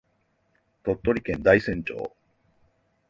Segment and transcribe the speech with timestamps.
[0.83, 2.15] 鳥取県大山町